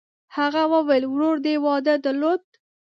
هغه 0.37 0.63
وویل: 0.73 1.03
«ورور 1.07 1.35
دې 1.45 1.55
واده 1.65 1.93
درلود؟» 2.05 2.41